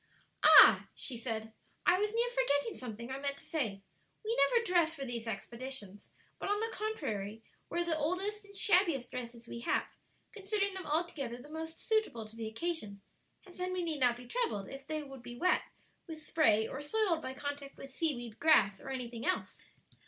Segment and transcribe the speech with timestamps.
[0.43, 1.53] "Ah," she said,
[1.85, 3.83] "I was near forgetting something I meant to say:
[4.25, 9.11] we never dress for these expeditions, but, on the contrary, wear the oldest and shabbiest
[9.11, 9.85] dresses we have;
[10.31, 13.03] considering them altogether the most suitable to the occasion,
[13.45, 15.61] as then we need not be troubled if they should be wet
[16.07, 19.59] with spray or soiled by contact with seaweed, grass, or anything else."